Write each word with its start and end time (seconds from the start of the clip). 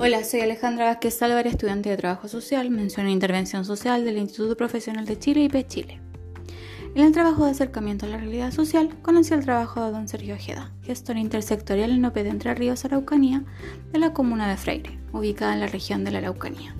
Hola, 0.00 0.22
soy 0.22 0.42
Alejandra 0.42 0.84
Vázquez 0.84 1.20
Álvarez, 1.22 1.54
estudiante 1.54 1.90
de 1.90 1.96
Trabajo 1.96 2.28
Social, 2.28 2.70
mención 2.70 3.06
en 3.06 3.12
Intervención 3.14 3.64
Social 3.64 4.04
del 4.04 4.18
Instituto 4.18 4.56
Profesional 4.56 5.06
de 5.06 5.18
Chile, 5.18 5.42
IP 5.42 5.66
Chile. 5.66 6.00
En 6.94 7.04
el 7.04 7.10
trabajo 7.10 7.44
de 7.44 7.50
acercamiento 7.50 8.06
a 8.06 8.10
la 8.10 8.18
realidad 8.18 8.52
social, 8.52 8.94
conocí 9.02 9.34
el 9.34 9.44
trabajo 9.44 9.84
de 9.84 9.90
don 9.90 10.06
Sergio 10.06 10.36
Ojeda, 10.36 10.70
gestor 10.84 11.16
intersectorial 11.16 11.90
en 11.90 12.04
OPD 12.04 12.26
Entre 12.26 12.54
Ríos 12.54 12.84
Araucanía 12.84 13.42
de 13.90 13.98
la 13.98 14.12
comuna 14.12 14.48
de 14.48 14.56
Freire, 14.56 14.96
ubicada 15.12 15.54
en 15.54 15.60
la 15.60 15.66
región 15.66 16.04
de 16.04 16.12
la 16.12 16.18
Araucanía. 16.18 16.76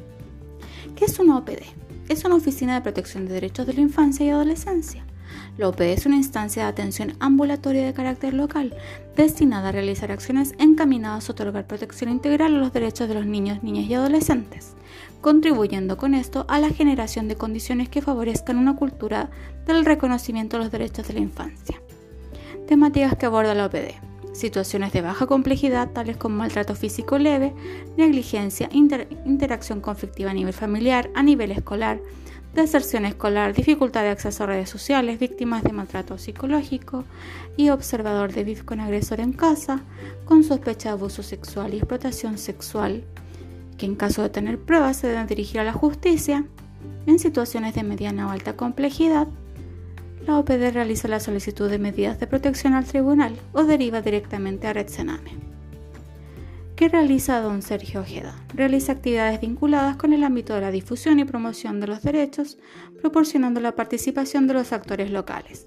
¿Qué 0.95 1.07
es 1.07 1.19
una 1.19 1.39
OPD? 1.39 1.63
Es 2.09 2.25
una 2.25 2.37
oficina 2.37 2.77
de 2.77 2.83
protección 2.83 3.27
de 3.27 3.35
derechos 3.35 3.67
de 3.67 3.75
la 3.75 3.81
infancia 3.81 4.27
y 4.27 4.31
adolescencia 4.31 5.08
la 5.57 5.69
OPD 5.69 5.83
es 5.83 6.07
una 6.07 6.17
instancia 6.17 6.65
de 6.65 6.69
atención 6.69 7.15
ambulatoria 7.21 7.85
de 7.85 7.93
carácter 7.93 8.35
local, 8.35 8.75
destinada 9.17 9.71
a 9.71 9.73
realizar 9.73 10.13
acciones 10.13 10.55
encaminadas 10.59 11.29
a 11.29 11.33
otorgar 11.33 11.67
protección 11.67 12.11
integral 12.11 12.55
a 12.55 12.59
los 12.59 12.73
derechos 12.73 13.09
de 13.09 13.15
los 13.15 13.27
niños, 13.27 13.63
niñas 13.63 13.87
y 13.87 13.95
adolescentes, 13.95 14.75
contribuyendo 15.21 15.97
con 15.97 16.15
esto 16.15 16.45
a 16.49 16.61
la 16.61 16.71
generación 16.71 17.29
de 17.29 17.37
condiciones 17.37 17.89
que 17.89 18.03
favorezcan 18.03 18.59
una 18.59 18.77
cultura 18.77 19.31
del 19.67 19.85
reconocimiento 19.85 20.57
de 20.57 20.65
los 20.65 20.73
derechos 20.73 21.09
de 21.09 21.15
la 21.15 21.21
infancia. 21.21 21.81
Temáticas 22.67 23.17
que 23.17 23.27
aborda 23.27 23.55
la 23.55 23.67
OPD. 23.67 23.95
Situaciones 24.33 24.93
de 24.93 25.01
baja 25.01 25.27
complejidad, 25.27 25.91
tales 25.91 26.17
como 26.17 26.37
maltrato 26.37 26.75
físico 26.77 27.19
leve, 27.19 27.55
negligencia, 27.97 28.69
interacción 28.73 29.81
conflictiva 29.81 30.31
a 30.31 30.35
nivel 30.35 30.53
familiar, 30.53 31.11
a 31.15 31.23
nivel 31.23 31.51
escolar, 31.51 31.99
deserción 32.55 33.05
escolar, 33.05 33.55
dificultad 33.55 34.03
de 34.03 34.11
acceso 34.11 34.45
a 34.45 34.47
redes 34.47 34.71
sociales, 34.71 35.19
víctimas 35.19 35.63
de 35.63 35.73
maltrato 35.73 36.19
psicológico 36.19 37.05
y 37.57 37.71
observador 37.71 38.33
de 38.33 38.45
VIP 38.45 38.65
con 38.65 38.81
agresor 38.81 39.21
en 39.21 39.33
casa, 39.33 39.81
con 40.25 40.45
sospecha 40.45 40.91
de 40.91 40.95
abuso 40.95 41.23
sexual 41.23 41.75
y 41.75 41.79
explotación 41.79 42.39
sexual, 42.39 43.05
que 43.77 43.87
en 43.87 43.95
caso 43.95 44.23
de 44.23 44.31
tener 44.31 44.59
pruebas 44.59 44.97
se 44.97 45.09
deben 45.09 45.27
dirigir 45.27 45.61
a 45.61 45.65
la 45.65 45.73
justicia. 45.73 46.45
En 47.07 47.19
situaciones 47.19 47.75
de 47.75 47.85
mediana 47.85 48.27
o 48.27 48.31
alta 48.31 48.57
complejidad, 48.57 49.29
la 50.27 50.39
OPD 50.39 50.73
realiza 50.73 51.09
la 51.09 51.21
solicitud 51.21 51.71
de 51.71 51.79
medidas 51.79 52.21
de 52.21 52.27
protección 52.27 52.75
al 52.75 52.85
tribunal 52.85 53.35
o 53.53 53.65
deriva 53.65 54.03
directamente 54.03 54.67
a 54.67 54.75
Red 54.75 54.89
Sename. 54.89 55.48
¿Qué 56.79 56.89
realiza 56.89 57.41
don 57.41 57.61
Sergio 57.61 58.03
Ojeda? 58.03 58.37
Realiza 58.55 58.93
actividades 58.93 59.41
vinculadas 59.41 59.97
con 59.97 60.13
el 60.13 60.23
ámbito 60.23 60.55
de 60.55 60.61
la 60.61 60.71
difusión 60.71 61.19
y 61.19 61.25
promoción 61.25 61.81
de 61.81 61.89
los 61.89 62.03
derechos, 62.03 62.57
proporcionando 63.01 63.59
la 63.61 63.75
participación 63.75 64.47
de 64.47 64.55
los 64.55 64.73
actores 64.73 65.11
locales. 65.11 65.67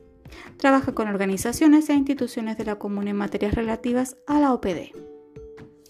Trabaja 0.56 0.94
con 0.94 1.10
organizaciones 1.10 1.90
e 1.90 1.96
instituciones 1.96 2.58
de 2.58 2.64
la 2.64 2.80
comuna 2.80 3.10
en 3.10 3.18
materias 3.18 3.56
relativas 3.56 4.16
a 4.26 4.40
la 4.40 4.54
OPD. 4.54 4.94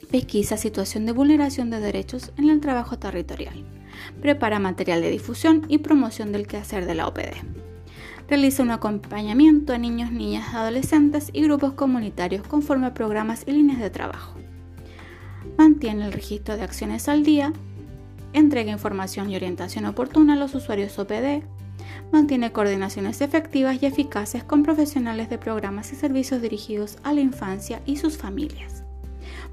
Pesquisa 0.09 0.57
situación 0.57 1.05
de 1.05 1.11
vulneración 1.11 1.69
de 1.69 1.81
derechos 1.81 2.33
en 2.39 2.49
el 2.49 2.59
trabajo 2.59 2.97
territorial. 2.97 3.63
Prepara 4.23 4.57
material 4.57 5.03
de 5.03 5.11
difusión 5.11 5.67
y 5.67 5.77
promoción 5.77 6.31
del 6.31 6.47
quehacer 6.47 6.87
de 6.87 6.95
la 6.95 7.07
OPD. 7.07 7.35
Realiza 8.27 8.63
un 8.63 8.71
acompañamiento 8.71 9.71
a 9.71 9.77
niños, 9.77 10.11
niñas, 10.11 10.55
adolescentes 10.55 11.29
y 11.31 11.43
grupos 11.43 11.73
comunitarios 11.73 12.41
conforme 12.47 12.87
a 12.87 12.95
programas 12.95 13.43
y 13.45 13.51
líneas 13.51 13.79
de 13.79 13.91
trabajo 13.91 14.41
mantiene 15.61 16.07
el 16.07 16.11
registro 16.11 16.57
de 16.57 16.63
acciones 16.63 17.07
al 17.07 17.23
día, 17.23 17.53
entrega 18.33 18.71
información 18.71 19.29
y 19.29 19.35
orientación 19.35 19.85
oportuna 19.85 20.33
a 20.33 20.35
los 20.35 20.55
usuarios 20.55 20.97
OPD, 20.97 21.43
mantiene 22.11 22.51
coordinaciones 22.51 23.21
efectivas 23.21 23.77
y 23.79 23.85
eficaces 23.85 24.43
con 24.43 24.63
profesionales 24.63 25.29
de 25.29 25.37
programas 25.37 25.93
y 25.93 25.95
servicios 25.95 26.41
dirigidos 26.41 26.97
a 27.03 27.13
la 27.13 27.21
infancia 27.21 27.83
y 27.85 27.97
sus 27.97 28.17
familias. 28.17 28.83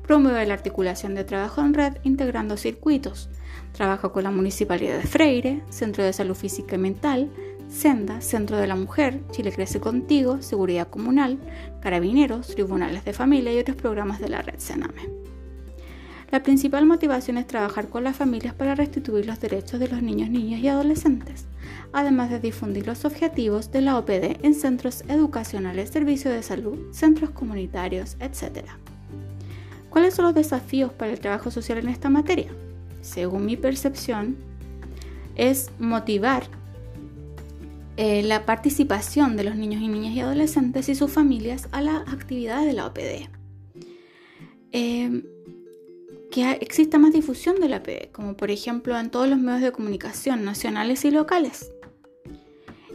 Promueve 0.07 0.47
la 0.47 0.55
articulación 0.55 1.15
de 1.15 1.25
trabajo 1.25 1.61
en 1.61 1.75
red 1.75 1.99
integrando 2.05 2.57
circuitos. 2.57 3.29
Trabaja 3.73 4.09
con 4.09 4.25
la 4.25 4.31
Municipalidad 4.31 4.97
de 4.97 5.07
Freire, 5.07 5.63
Centro 5.69 6.05
de 6.05 6.15
Salud 6.15 6.35
Física 6.35 6.77
y 6.77 6.79
Mental, 6.79 7.31
Senda, 7.69 8.23
Centro 8.23 8.57
de 8.57 8.67
la 8.67 8.77
Mujer, 8.77 9.21
Chile 9.31 9.53
Crece 9.53 9.79
Contigo, 9.79 10.41
Seguridad 10.41 10.89
Comunal, 10.89 11.39
Carabineros, 11.83 12.47
Tribunales 12.55 13.05
de 13.05 13.13
Familia 13.13 13.53
y 13.53 13.59
otros 13.59 13.77
programas 13.77 14.21
de 14.21 14.31
la 14.31 14.41
red 14.41 14.57
Sename. 14.57 15.18
La 16.31 16.43
principal 16.43 16.85
motivación 16.85 17.39
es 17.39 17.47
trabajar 17.47 17.89
con 17.89 18.05
las 18.05 18.17
familias 18.17 18.53
para 18.53 18.75
restituir 18.75 19.25
los 19.25 19.41
derechos 19.41 19.81
de 19.81 19.89
los 19.89 20.03
niños, 20.03 20.29
niñas 20.29 20.61
y 20.61 20.69
adolescentes, 20.69 21.47
además 21.93 22.29
de 22.29 22.39
difundir 22.39 22.87
los 22.87 23.07
objetivos 23.07 23.73
de 23.73 23.81
la 23.81 23.97
OPD 23.97 24.45
en 24.45 24.55
centros 24.55 25.05
educacionales, 25.09 25.89
servicios 25.89 26.35
de 26.35 26.43
salud, 26.43 26.93
centros 26.93 27.31
comunitarios, 27.31 28.19
etc. 28.21 28.67
¿Cuáles 29.89 30.15
son 30.15 30.27
los 30.27 30.35
desafíos 30.35 30.93
para 30.93 31.13
el 31.13 31.21
trabajo 31.21 31.51
social 31.51 31.79
en 31.79 31.89
esta 31.89 32.11
materia? 32.11 32.53
Según 33.01 33.47
mi 33.47 33.57
percepción, 33.57 34.37
es 35.35 35.71
motivar 35.79 36.43
eh, 37.97 38.23
la 38.23 38.45
participación 38.45 39.37
de 39.39 39.45
los 39.45 39.57
niños 39.57 39.81
y 39.81 39.89
niñas 39.89 40.13
y 40.13 40.21
adolescentes 40.21 40.91
y 40.91 40.95
sus 40.95 41.11
familias 41.11 41.69
a 41.73 41.81
las 41.81 42.07
actividades 42.13 42.67
de 42.67 42.73
la 42.75 42.87
OPD. 42.87 43.29
Eh, 44.73 45.23
que 46.31 46.53
exista 46.53 46.99
más 46.99 47.13
difusión 47.13 47.59
de 47.61 47.69
la 47.69 47.83
PE, 47.83 48.11
como 48.13 48.37
por 48.37 48.51
ejemplo 48.51 48.99
en 48.99 49.11
todos 49.11 49.29
los 49.29 49.39
medios 49.39 49.63
de 49.63 49.73
comunicación 49.73 50.45
nacionales 50.45 51.05
y 51.05 51.11
locales. 51.11 51.73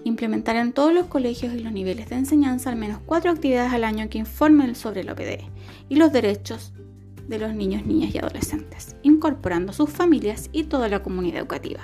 Implementar 0.04 0.56
en 0.58 0.74
todos 0.74 0.94
los 0.94 1.08
colegios 1.08 1.54
y 1.54 1.60
los 1.60 1.72
niveles 1.72 2.10
de 2.10 2.16
enseñanza 2.16 2.70
al 2.70 2.76
menos 2.76 3.00
cuatro 3.06 3.32
actividades 3.32 3.74
al 3.74 3.86
año 3.86 4.10
que 4.10 4.18
informen 4.18 4.76
sobre 4.76 5.04
la 5.04 5.14
OPD 5.14 5.46
y 5.90 5.96
los 5.96 6.12
derechos 6.12 6.74
de 7.28 7.40
los 7.40 7.56
niños, 7.56 7.86
niñas 7.86 8.14
y 8.14 8.18
adolescentes, 8.18 8.96
incorporando 9.02 9.74
sus 9.74 9.90
familias 9.90 10.50
y 10.52 10.66
toda 10.66 10.90
la 10.90 11.02
comunidad 11.02 11.40
educativa. 11.40 11.82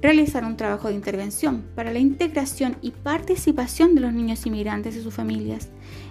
Realizar 0.00 0.44
un 0.44 0.56
trabajo 0.56 0.88
de 0.88 0.94
intervención 0.94 1.64
para 1.74 1.90
la 1.90 1.98
integración 1.98 2.76
y 2.82 2.92
participación 2.92 3.94
de 3.94 4.02
los 4.02 4.12
niños 4.12 4.46
inmigrantes 4.46 4.94
y 4.94 5.02
sus 5.02 5.14
familias. 5.14 5.70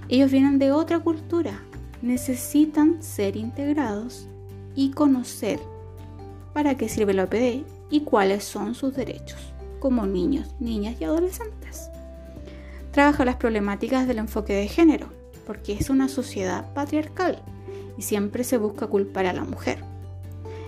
Ellos 0.10 0.32
vienen 0.32 0.60
de 0.60 0.72
otra 0.72 1.00
cultura, 1.00 1.64
necesitan 2.02 3.02
ser 3.02 3.36
integrados 3.36 4.28
y 4.76 4.92
conocer 4.92 5.60
para 6.54 6.76
qué 6.76 6.90
sirve 6.90 7.14
la 7.14 7.26
OPD 7.26 7.66
y 7.90 8.02
cuáles 8.02 8.44
son 8.44 8.76
sus 8.76 8.96
derechos 8.96 9.40
como 9.80 10.06
niños, 10.08 10.56
niñas 10.60 10.96
y 11.00 11.04
adolescentes. 11.04 11.90
Trabaja 12.92 13.26
las 13.26 13.36
problemáticas 13.36 14.08
del 14.08 14.18
enfoque 14.18 14.54
de 14.54 14.68
género, 14.68 15.10
porque 15.46 15.74
es 15.74 15.90
una 15.90 16.08
sociedad 16.08 16.74
patriarcal 16.74 17.42
y 17.98 18.02
siempre 18.02 18.44
se 18.44 18.58
busca 18.58 18.88
culpar 18.88 19.28
a 19.28 19.34
la 19.34 19.44
mujer, 19.44 19.84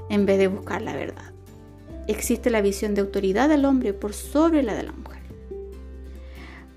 en 0.09 0.25
vez 0.25 0.37
de 0.37 0.47
buscar 0.47 0.81
la 0.81 0.95
verdad. 0.95 1.31
Existe 2.07 2.49
la 2.49 2.61
visión 2.61 2.93
de 2.93 3.01
autoridad 3.01 3.49
del 3.49 3.65
hombre 3.65 3.93
por 3.93 4.13
sobre 4.13 4.61
la 4.61 4.75
de 4.75 4.83
la 4.83 4.91
mujer 4.91 5.21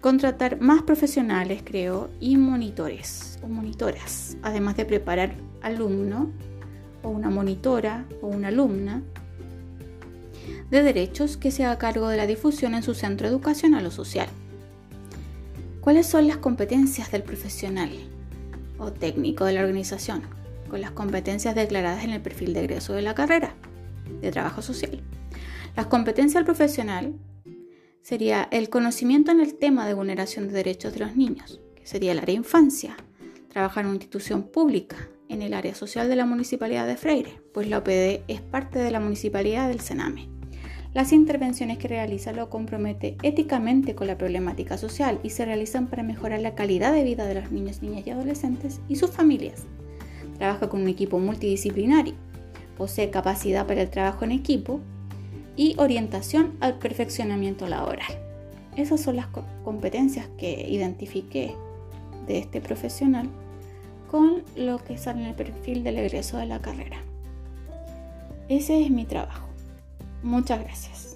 contratar 0.00 0.60
más 0.60 0.82
profesionales, 0.82 1.62
creo, 1.64 2.10
y 2.20 2.36
monitores 2.36 3.38
o 3.42 3.48
monitoras, 3.48 4.36
además 4.42 4.76
de 4.76 4.84
preparar 4.84 5.34
alumno 5.62 6.30
o 7.02 7.10
una 7.10 7.30
monitora 7.30 8.06
o 8.22 8.28
una 8.28 8.48
alumna 8.48 9.02
de 10.70 10.82
derechos 10.82 11.36
que 11.36 11.50
se 11.50 11.64
haga 11.64 11.78
cargo 11.78 12.08
de 12.08 12.16
la 12.16 12.26
difusión 12.26 12.74
en 12.74 12.82
su 12.82 12.94
centro 12.94 13.28
educacional 13.28 13.84
o 13.86 13.90
social. 13.90 14.28
¿Cuáles 15.80 16.06
son 16.06 16.26
las 16.26 16.36
competencias 16.36 17.10
del 17.10 17.22
profesional 17.22 17.90
o 18.78 18.92
técnico 18.92 19.44
de 19.44 19.54
la 19.54 19.60
organización? 19.60 20.22
Con 20.68 20.80
las 20.80 20.92
competencias 20.92 21.54
declaradas 21.54 22.04
en 22.04 22.10
el 22.10 22.20
perfil 22.20 22.54
de 22.54 22.60
egreso 22.60 22.92
de 22.92 23.02
la 23.02 23.14
carrera 23.14 23.54
de 24.20 24.30
trabajo 24.30 24.62
social. 24.62 25.00
Las 25.76 25.86
competencias 25.86 26.34
del 26.34 26.44
profesional 26.44 27.14
sería 28.10 28.48
el 28.50 28.71
conocimiento 28.71 29.31
en 29.31 29.38
el 29.38 29.54
tema 29.54 29.87
de 29.87 29.94
vulneración 29.94 30.48
de 30.48 30.54
derechos 30.54 30.93
de 30.94 30.98
los 30.98 31.15
niños, 31.15 31.60
que 31.76 31.87
sería 31.87 32.10
el 32.10 32.19
área 32.19 32.34
infancia, 32.34 32.97
trabajar 33.47 33.84
en 33.84 33.91
una 33.91 33.98
institución 33.98 34.42
pública, 34.42 34.97
en 35.28 35.42
el 35.42 35.54
área 35.54 35.77
social 35.77 36.09
de 36.09 36.16
la 36.16 36.27
Municipalidad 36.27 36.89
de 36.89 36.97
Freire, 36.97 37.41
pues 37.54 37.68
la 37.68 37.78
OPD 37.78 38.24
es 38.27 38.41
parte 38.41 38.80
de 38.80 38.91
la 38.91 38.98
Municipalidad 38.98 39.68
del 39.68 39.78
Sename. 39.78 40.28
Las 40.92 41.12
intervenciones 41.12 41.78
que 41.78 41.86
realiza 41.86 42.33
lo 42.33 42.51
compromete 42.51 43.16
éticamente 43.22 43.95
con 43.95 44.09
la 44.09 44.18
problemática 44.18 44.77
social 44.77 45.21
y 45.22 45.30
se 45.30 45.45
realizan 45.45 45.86
para 45.86 46.03
mejorar 46.03 46.41
la 46.41 46.56
calidad 46.56 46.92
de 46.92 47.04
vida 47.04 47.27
de 47.27 47.41
los 47.41 47.53
niños, 47.53 47.80
niñas 47.80 48.09
y 48.09 48.10
adolescentes 48.10 48.80
y 48.89 48.97
sus 48.97 49.13
familias. 49.13 49.66
Trabaja 50.36 50.68
con 50.68 50.83
un 50.83 50.89
equipo 50.89 51.21
multidisciplinario, 51.21 52.15
posee 52.77 53.10
capacidad 53.10 53.68
para 53.68 53.83
el 53.83 53.91
trabajo 53.91 54.24
en 54.24 54.33
equipo 54.33 54.80
y 55.56 55.74
orientación 55.78 56.56
al 56.60 56.78
perfeccionamiento 56.78 57.66
laboral. 57.66 58.12
Esas 58.76 59.00
son 59.00 59.16
las 59.16 59.26
competencias 59.64 60.28
que 60.38 60.68
identifiqué 60.68 61.54
de 62.26 62.38
este 62.38 62.60
profesional 62.60 63.28
con 64.10 64.42
lo 64.56 64.78
que 64.78 64.98
sale 64.98 65.22
en 65.22 65.26
el 65.28 65.34
perfil 65.34 65.84
del 65.84 65.98
egreso 65.98 66.38
de 66.38 66.47
la 66.47 66.60
carrera. 66.60 66.98
Ese 68.48 68.82
es 68.82 68.91
mi 68.91 69.04
trabajo. 69.04 69.47
Muchas 70.22 70.60
gracias. 70.60 71.09